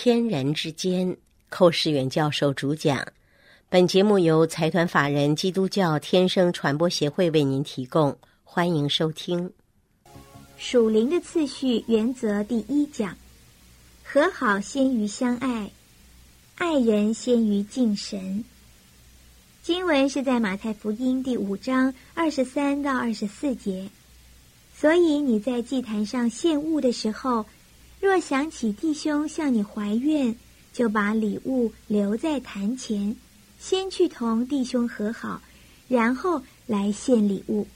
[0.00, 1.16] 天人之间，
[1.48, 3.04] 寇世远教授主讲。
[3.68, 9.50] 本节目由财团法人基督教天生传播协会为您提供，欢迎收听。
[10.56, 13.16] 属灵的次序原则第一讲：
[14.04, 15.68] 和好先于相爱，
[16.54, 18.44] 爱人先于敬神。
[19.64, 23.90] 经文是在马太福音第五章二十三到二十四节。
[24.76, 27.44] 所以你在祭坛上献物的时候。
[28.00, 30.36] 若想起弟兄向你怀怨，
[30.72, 33.16] 就把礼物留在坛前，
[33.58, 35.42] 先去同弟兄和好，
[35.88, 37.66] 然后来献礼物。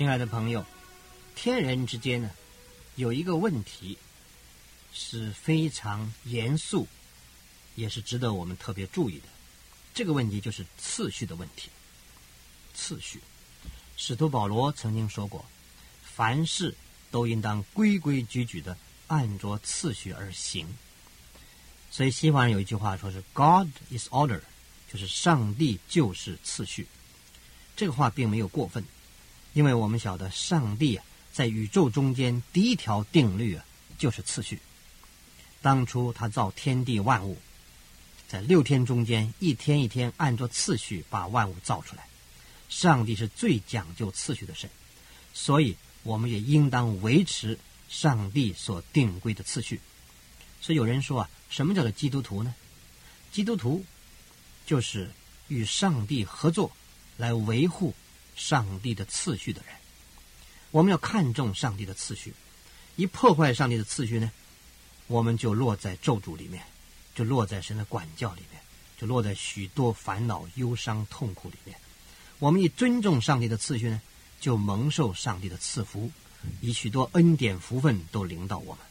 [0.00, 0.64] 亲爱的朋友，
[1.34, 2.30] 天人之间呢，
[2.96, 3.98] 有一个问题
[4.94, 6.88] 是非常严肃，
[7.74, 9.26] 也是值得我们特别注意的。
[9.92, 11.68] 这个问题就是次序的问题。
[12.72, 13.20] 次序，
[13.98, 15.44] 使徒保罗曾经说过
[16.02, 16.74] ：“凡事
[17.10, 20.66] 都应当规规矩矩的按着次序而行。”
[21.92, 24.40] 所以西方人有一句话说是 “God is order”，
[24.90, 26.86] 就是上帝就是次序。
[27.76, 28.82] 这个话并没有过分。
[29.52, 33.64] 因为我们晓得，上帝啊，在宇宙中间第一条定律啊，
[33.98, 34.60] 就是次序。
[35.60, 37.36] 当初他造天地万物，
[38.28, 42.06] 在六天中间，一天一天按照次序把万物造出来。
[42.68, 44.70] 上帝是最讲究次序的神，
[45.34, 49.80] 所以我们也应当维持上帝所定规的次序。
[50.60, 52.54] 所以有人说啊，什么叫做基督徒呢？
[53.32, 53.84] 基督徒
[54.64, 55.10] 就是
[55.48, 56.70] 与上帝合作
[57.16, 57.92] 来维护。
[58.40, 59.76] 上帝的次序的人，
[60.70, 62.32] 我们要看重上帝的次序。
[62.96, 64.32] 一破坏上帝的次序呢，
[65.08, 66.64] 我们就落在咒诅里面，
[67.14, 68.58] 就落在神的管教里面，
[68.98, 71.76] 就落在许多烦恼、忧伤、痛苦里面。
[72.38, 74.00] 我们一尊重上帝的次序呢，
[74.40, 76.10] 就蒙受上帝的赐福，
[76.62, 78.82] 以许多恩典福分都领导我们。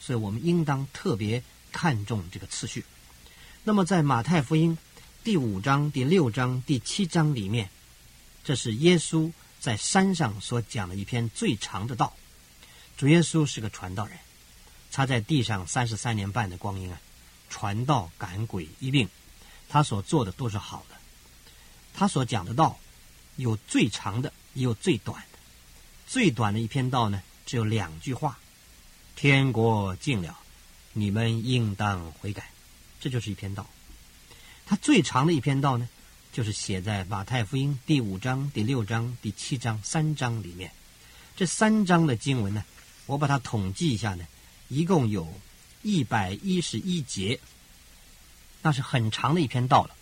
[0.00, 2.84] 所以我们应当特别看重这个次序。
[3.62, 4.76] 那么，在马太福音
[5.22, 7.70] 第五章、第六章、第七章里面。
[8.46, 12.14] 这是耶稣在山上所讲的一篇最长的道。
[12.96, 14.16] 主耶稣是个传道人，
[14.92, 17.00] 他在地上三十三年半的光阴啊，
[17.50, 19.08] 传道赶鬼医病，
[19.68, 20.94] 他所做的都是好的。
[21.92, 22.78] 他所讲的道
[23.34, 25.38] 有最长的，也有最短的。
[26.06, 28.38] 最短的一篇道呢，只有两句话
[29.16, 30.38] ：“天国近了，
[30.92, 32.48] 你们应当悔改。”
[33.00, 33.66] 这就是一篇道。
[34.64, 35.88] 他最长的一篇道呢？
[36.36, 40.70] 就是写在马太福音第五章、第六章、第七章三章里面。
[41.34, 42.62] 这三章的经文呢，
[43.06, 44.26] 我把它统计一下呢，
[44.68, 45.32] 一共有
[45.80, 47.40] 一百一十一节，
[48.60, 49.96] 那是很长的一篇道了。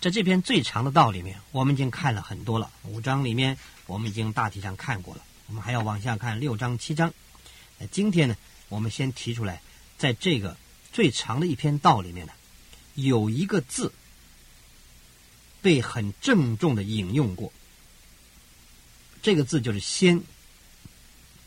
[0.00, 2.70] 在这篇最长的道里面，我们已经看了很多了。
[2.84, 7.12] 五章里面我们已经大体上看过了，我们还要往下看六章、七章。
[7.90, 8.36] 今天呢，
[8.68, 9.60] 我们先提出来，
[9.96, 10.56] 在这个
[10.92, 12.32] 最长的一篇道里面呢，
[12.94, 13.92] 有一个字。
[15.68, 17.52] 被很郑重的引用过，
[19.20, 20.22] 这个字就是“先”，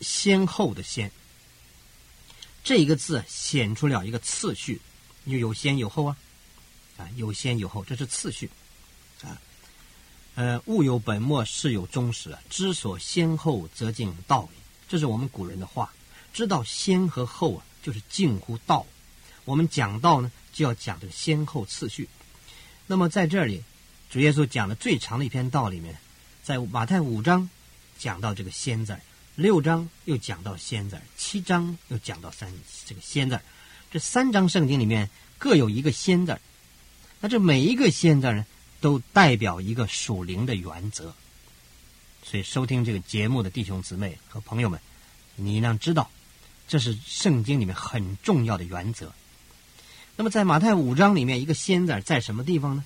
[0.00, 1.10] 先后的“先”。
[2.62, 4.80] 这一个字显出了一个次序，
[5.24, 6.16] 有先有后啊，
[6.98, 8.48] 啊，有先有后，这是次序
[9.24, 9.42] 啊。
[10.36, 14.56] 呃，物有本末，事有终始，知所先后，则近道矣。
[14.88, 15.92] 这是我们古人的话，
[16.32, 18.86] 知道先和后啊，就是近乎道。
[19.44, 22.08] 我们讲道呢，就要讲这个先后次序。
[22.86, 23.64] 那么在这里。
[24.12, 25.96] 主耶稣讲的最长的一篇道里面，
[26.42, 27.48] 在马太五章
[27.98, 28.94] 讲到这个“先”字，
[29.36, 32.52] 六章又讲到“先”字，七章又讲到“三”
[32.84, 33.40] 这个“先”字。
[33.90, 35.08] 这三章圣经里面
[35.38, 36.38] 各有一个“先”字，
[37.20, 38.44] 那这每一个“先”字呢，
[38.82, 41.14] 都代表一个属灵的原则。
[42.22, 44.78] 所以收听这个节目的弟兄姊妹和朋友们，
[45.36, 46.10] 你应当知道
[46.68, 49.10] 这是圣经里面很重要的原则。
[50.16, 52.84] 那么在马太五章里面，一个“先”字在什么地方呢？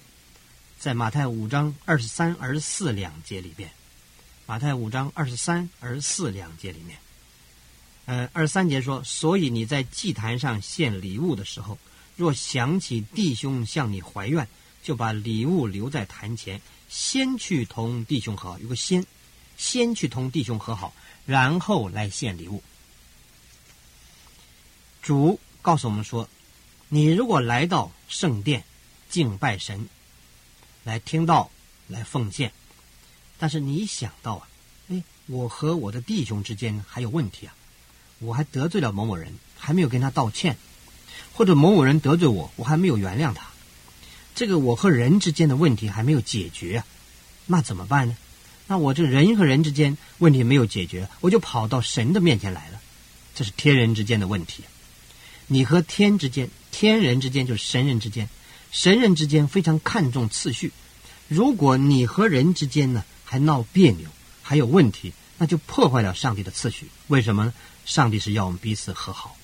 [0.78, 3.70] 在马太五章二十三、二十四两节里边，
[4.46, 6.98] 马太五章二十三、二十四两节里面，
[8.04, 11.78] 呃，二十三节说：“所以你在祭坛上献礼物的时候，
[12.14, 14.46] 若想起弟兄向你怀怨，
[14.82, 18.58] 就把礼物留在坛前，先去同弟兄和好。
[18.58, 19.04] 有个先，
[19.56, 20.94] 先去同弟兄和好，
[21.24, 22.62] 然后来献礼物。”
[25.02, 26.28] 主告诉我们说
[26.90, 28.62] ：“你如果来到圣殿
[29.08, 29.88] 敬拜神，
[30.86, 31.50] 来听到，
[31.88, 32.52] 来奉献，
[33.38, 34.48] 但是你想到啊，
[34.88, 37.54] 哎，我和我的弟兄之间还有问题啊，
[38.20, 40.56] 我还得罪了某某人，还没有跟他道歉，
[41.32, 43.48] 或者某某人得罪我，我还没有原谅他，
[44.36, 46.86] 这个我和人之间的问题还没有解决啊，
[47.46, 48.16] 那怎么办呢？
[48.68, 52.80] 那我这人和人之间问题没有解决，我就跑到神的面前来了，
[53.34, 54.62] 这是天人之间的问题。
[55.48, 58.28] 你和天之间，天人之间就是神人之间，
[58.76, 60.70] 神人之间非常看重次序。
[61.28, 64.10] 如果你和人之间呢还闹别扭，
[64.42, 66.88] 还有问题，那就破坏了上帝的次序。
[67.06, 67.54] 为什么呢？
[67.86, 69.34] 上帝是要我们彼此和好。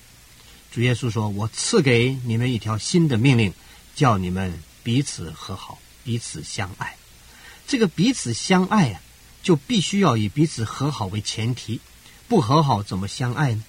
[0.71, 3.51] 主耶稣说：“我赐给你们一条新的命令，
[3.95, 6.95] 叫你们彼此和好，彼此相爱。
[7.67, 9.01] 这个彼此相爱啊。”
[9.41, 11.81] 就必须要以彼此和好为前提，
[12.29, 13.63] 不和好怎么相爱呢？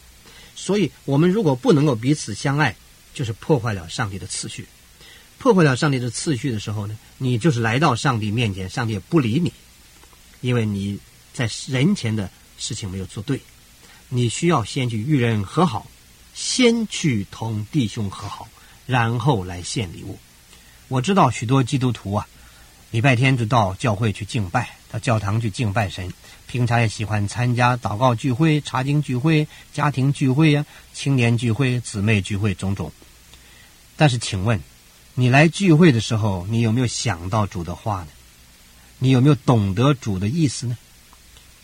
[0.54, 2.76] 所以，我们如果不能够彼此相爱，
[3.12, 4.68] 就是破坏了上帝的次序。
[5.44, 9.52] 破坏了上帝的次序的时候呢，你就是来到上帝面前，上帝也不理你，
[10.40, 10.98] 因为你
[11.34, 13.38] 在人前的事情没有做对。
[14.08, 15.86] 你需要先去与人和好，
[16.32, 18.48] 先去同弟兄和好，
[18.86, 20.18] 然后来献礼物。
[20.88, 22.26] 我知道许多基督徒啊。
[22.90, 26.10] 礼拜天就到教会去敬拜，到教堂去敬拜神。
[26.46, 30.64] 平常也喜欢参加祷告聚会、查经聚会、家庭聚会呀、
[30.94, 32.90] 青年聚会、姊妹聚会种种。
[33.94, 34.58] 但是，请问，
[35.14, 38.08] 你来聚会的时候，你有没有想到主的话呢？
[38.98, 40.76] 你有没有懂得主的意思呢？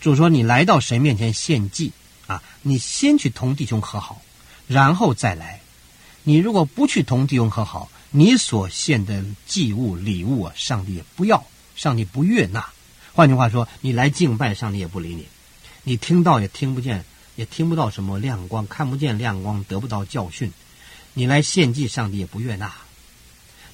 [0.01, 1.93] 主说：“你来到神面前献祭
[2.27, 4.23] 啊，你先去同弟兄和好，
[4.67, 5.61] 然后再来。
[6.23, 11.45] 你如果不去同弟兄和好，”你所献的祭物、礼物啊，上帝也不要，
[11.77, 12.69] 上帝不悦纳。
[13.13, 15.23] 换句话说，你来敬拜，上帝也不理你；
[15.85, 17.05] 你听到也听不见，
[17.37, 20.53] 也听不到什么亮光，看不见亮光，得不到教训。
[21.15, 22.73] 你来献祭，上帝也不悦纳。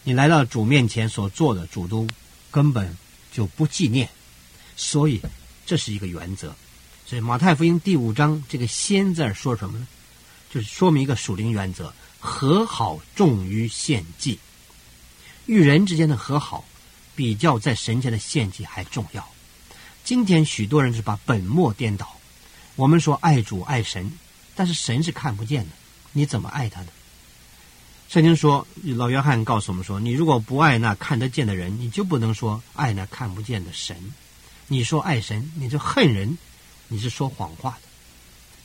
[0.08, 2.06] 你来到主面前所做的，主都
[2.52, 2.96] 根本
[3.32, 4.08] 就不纪念。
[4.76, 5.20] 所以，
[5.66, 6.54] 这是一个原则。
[7.04, 9.88] 所以，马太福音第五章这个“先”字说什么呢？
[10.48, 11.92] 就是说明一个属灵原则。
[12.20, 14.38] 和好重于献祭，
[15.46, 16.64] 与人之间的和好，
[17.16, 19.28] 比较在神前的献祭还重要。
[20.04, 22.16] 今天许多人是把本末颠倒。
[22.76, 24.12] 我们说爱主爱神，
[24.54, 25.72] 但是神是看不见的，
[26.12, 26.88] 你怎么爱他呢？
[28.08, 33.96] 圣经说，老约翰告诉我们说，你如果不爱那看得见的人，你就不能说爱那看不见的神。
[34.68, 36.38] 你说爱神，你就恨人，
[36.88, 37.88] 你是说谎话的。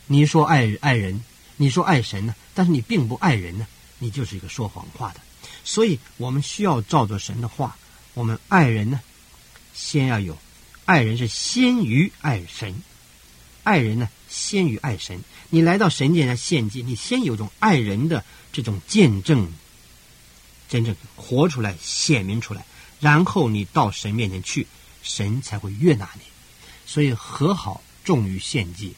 [0.07, 1.23] 你说爱爱人。
[1.57, 3.67] 你说爱神呢，但是你并不爱人呢，
[3.99, 5.19] 你就是一个说谎话的。
[5.63, 7.77] 所以我们需要照着神的话，
[8.15, 8.99] 我们爱人呢，
[9.71, 10.35] 先要有
[10.85, 12.73] 爱人是先于爱神，
[13.63, 15.21] 爱人呢先于爱神。
[15.49, 19.51] 你来到神面前献祭，你先有种爱人的这种见证，
[20.69, 22.65] 真正活出来、显明出来，
[22.99, 24.67] 然后你到神面前去，
[25.03, 26.21] 神才会悦纳你。
[26.85, 28.95] 所以和好重于献祭，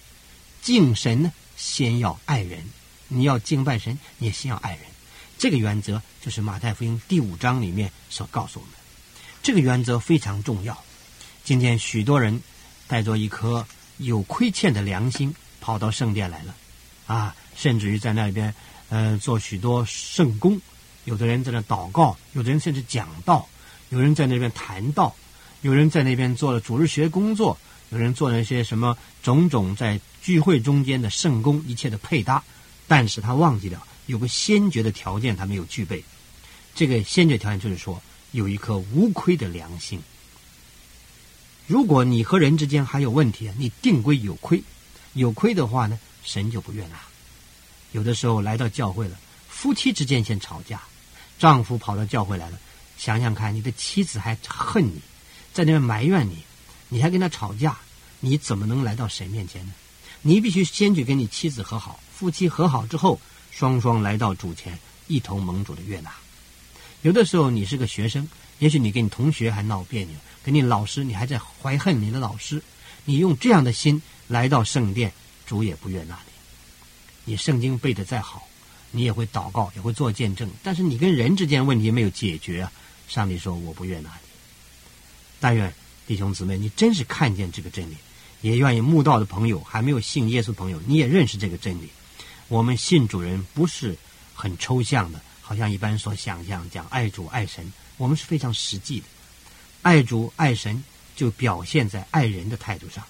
[0.62, 1.31] 敬神呢。
[1.56, 2.65] 先要爱人，
[3.07, 4.81] 你要敬拜神，你也先要爱人。
[5.38, 8.74] 这个原则就是马太福音第五章里面所告诉我们。
[9.44, 10.83] 这个原则非常重要。
[11.44, 12.42] 今天许多人
[12.88, 13.65] 带着一颗
[14.03, 16.55] 有亏欠的良心跑到圣殿来了，
[17.07, 18.53] 啊，甚至于在那边
[18.89, 20.59] 呃做许多圣功。
[21.05, 23.47] 有的人在那祷告，有的人甚至讲道，
[23.89, 25.13] 有人在那边谈道，
[25.62, 27.57] 有人在那边做了主日学工作。
[27.89, 32.43] 有人做那些什么种种在聚会中间的圣功，一切的配搭，
[32.88, 36.03] 但是他忘记了有个先决的条件，他没有具备。
[36.74, 40.01] 这个先决条件就是说，有一颗无亏的良心。
[41.65, 44.62] 如果你和人之间还有问题啊，你定归有亏，
[45.13, 47.00] 有亏的话呢，神就不悦纳。
[47.91, 49.17] 有的时候来到教会了，
[49.48, 50.82] 夫妻之间先吵架，
[51.39, 52.60] 丈夫跑到教会来了，
[52.98, 55.01] 想想看，你的妻子还恨你，
[55.53, 56.43] 在那边埋怨你。
[56.89, 57.79] 你还跟他吵架，
[58.20, 59.74] 你怎么能来到神面前呢？
[60.22, 63.20] 你必须先去跟你妻子和好，夫妻和好之后，
[63.51, 64.77] 双双来到主前，
[65.08, 66.13] 一同蒙主的悦纳。
[67.01, 68.27] 有的时候你是个学生，
[68.60, 72.62] 也许你跟你同学还闹别扭，跟你老师你还在怀恨你的老师，
[73.05, 75.12] 你用这样的心来到圣殿，
[75.45, 77.31] 主也不悦纳你。
[77.31, 78.48] 你圣经背的再好，
[78.91, 82.72] 你也会祷告，也会做见证，但是你跟人之间问题没有解决啊！
[83.07, 84.29] 上帝说我不悦纳你。
[85.39, 85.74] 但愿。
[86.05, 87.95] 弟兄姊妹，你真是看见这个真理，
[88.41, 91.88] 也愿意慕道的朋友，还没有信耶稣朋友，你也认识这个真理。
[92.50, 93.98] 我们信主人不是
[94.33, 95.22] 很抽象的，
[95.53, 99.05] 好像一般所想象讲爱主爱神，我们是非常实际的。
[99.83, 100.83] 爱主爱神
[101.15, 103.03] 就表现在爱人的态度上。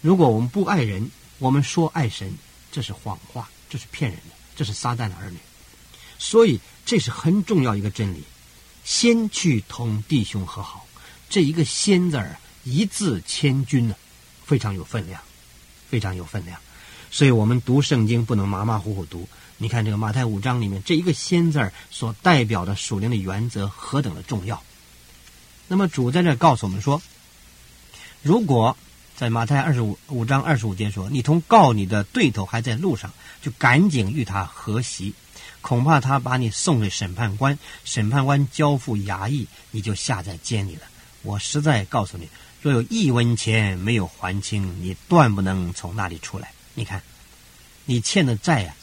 [0.00, 2.32] 如果我们不爱人，我们说爱神，
[2.70, 5.36] 这是谎话，这是骗人的，这是撒旦的儿女。
[6.18, 8.24] 所以这是很重要一个真理。
[8.84, 10.86] 先去同弟兄和好，
[11.28, 13.94] 这一个“先”字儿一字千钧呢，
[14.46, 15.20] 非常有分量，
[15.90, 16.58] 非常有分量。
[17.10, 19.28] 所以我们读圣经不能马马虎虎读。
[19.62, 24.60] 你看这个马太五章里面这一个“先”字儿所代表的属灵的原则何等的重要。
[25.68, 27.00] 那么主在这告诉我们说，
[28.22, 28.76] 如果
[29.16, 35.14] 在马太二十五五章二十五节说，你同告你的对头还在路上，就赶紧与他和席。
[35.60, 40.82] 恐怕他把你送给审判官，审判官交付衙役，你就下在监里了。
[41.22, 42.28] 我实在告诉你，
[42.62, 46.50] 若有一文钱没有还清，你断不能从那里出来。
[46.74, 47.00] 你看，
[47.84, 48.74] 你欠的债呀，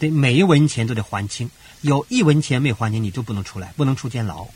[0.00, 1.48] 得每一文钱都得还清。
[1.82, 4.48] 有一文钱没还清，你就不能出来，不能出监牢。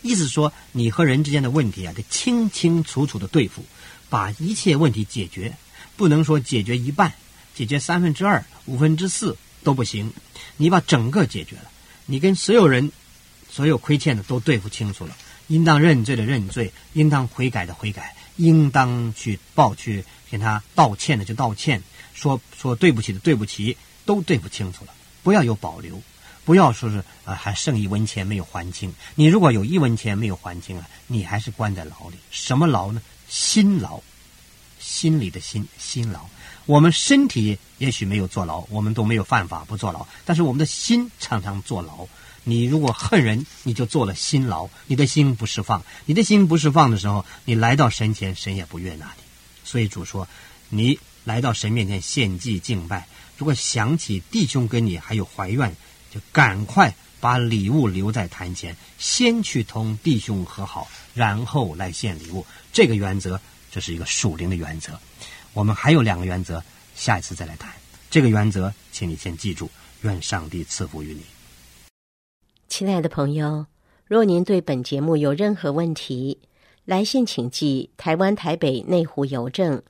[0.00, 3.62] 意思说，你和人之间的问题啊，得清清楚楚的对付，
[4.08, 5.54] 把一切问题解决，
[5.96, 7.12] 不能说解决一半，
[7.54, 9.36] 解决三分之二、五分之四。
[9.64, 10.12] 都不行，
[10.56, 11.70] 你把整个解决了，
[12.06, 12.90] 你跟所有人、
[13.48, 15.16] 所有亏欠的都对付清楚了，
[15.46, 21.80] 应当认罪的认罪，应当悔改的悔改，应当去报去跟他道歉的就道歉，
[22.12, 24.92] 说说对不起的对不起，都对不清楚了，
[25.22, 26.00] 不要有保留，
[26.44, 33.00] 不要说是啊还剩一文钱没有还清，你如果有一文钱没有还清啊，你还是关在牢里，什么牢呢？
[33.28, 34.00] 心牢，
[34.78, 36.20] 心里的心心牢。
[36.66, 42.06] 我们身体也许没有坐牢，我们都没有犯法不坐牢，但是我们的心常常坐牢。
[42.44, 49.22] 你如果恨人，你就做了心牢，你的心不释放，你的心不释放的时候，你来到神前，神也不悦纳你。
[49.64, 50.26] 所以主说，
[50.68, 53.06] 你来到神面前献祭敬拜，
[53.42, 55.74] 如果想起弟兄跟你还有怀怨，
[56.12, 62.46] 就赶快把礼物留在坛前，先去同弟兄和好，然后来献礼物。
[62.72, 64.96] 这个原则，这是一个属灵的原则。
[65.54, 66.62] 我们还有两个原则，
[66.94, 67.72] 下一次再来谈。
[68.08, 69.68] 这个原则，请你先记住。
[70.02, 71.22] 愿上帝赐福于你，
[72.68, 73.66] 亲爱的朋友。
[74.06, 76.38] 若您对本节目有任何问题，
[76.84, 79.82] 来信请寄台湾台北内湖邮政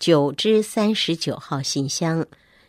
[0.00, 2.26] 九之三十九号信箱，